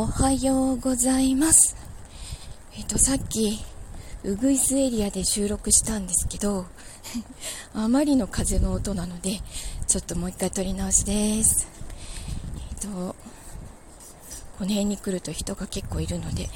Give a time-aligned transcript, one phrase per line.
[0.00, 1.74] おはようございます。
[2.76, 3.58] えっ、と、さっき、
[4.22, 6.66] ウグイスエリアで収録したんですけど、
[7.74, 9.40] あまりの風の音なので、
[9.88, 11.66] ちょっともう一回撮り直しです。
[12.70, 13.16] えっ、と、こ
[14.60, 16.48] の辺に来ると人が結構いるので、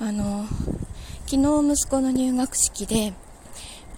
[0.00, 0.48] あの、
[1.26, 3.12] 昨日息子の入学式で、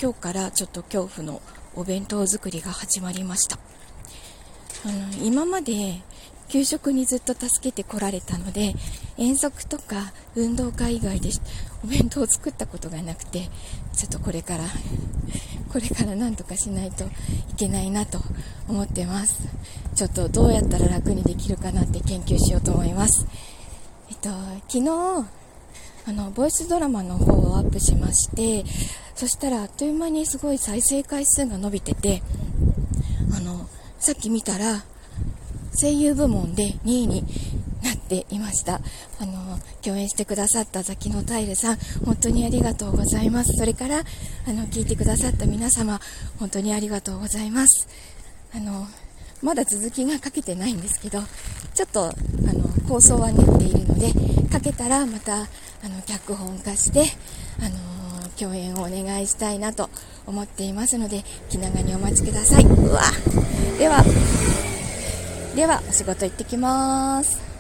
[0.03, 1.41] 今日からちょっと恐怖の
[1.75, 3.59] お弁当作りが始まりました。
[4.85, 6.03] あの今まで
[6.53, 8.75] 給食にずっと助けてこられたので
[9.17, 11.31] 遠足とか運動会以外で
[11.83, 13.49] お弁当を作ったことがなくて
[13.97, 14.65] ちょっとこれから
[15.73, 17.09] これからなんとかしないとい
[17.57, 18.19] けないなと
[18.69, 19.49] 思ってます。
[19.95, 23.27] ちょっとどうやったら楽にできるかなって研究しようと思います。
[24.11, 24.29] えっと
[24.69, 24.91] 昨日
[26.05, 28.69] あのボイスドラマの方をアップしまして
[29.15, 32.23] そしたらあっという間にすごい再生回数が伸びてて
[33.35, 33.67] あの
[33.99, 34.85] さっき見たら
[35.81, 37.25] 声優部門で2位に
[37.83, 38.81] なっていました。
[39.21, 43.53] あの、共演してくださったザキノタイルさん、本当にありがとうございます。
[43.59, 46.01] それから、あの、聞いてくださった皆様、
[46.39, 47.89] 本当にありがとうございます。
[48.55, 48.87] あの、
[49.43, 51.21] まだ続きが書けてないんですけど、
[51.75, 52.13] ちょっと、あ
[52.53, 54.13] の、構想は練っているので、
[54.53, 55.45] 書けたらまた、あ
[55.89, 57.07] の、脚本化して、
[57.61, 59.91] あの、共演をお願いしたいなと
[60.27, 62.65] 思っていますので、気長にお待ちください。
[62.65, 63.03] うわ、
[65.55, 67.52] ではお仕事行ってきます。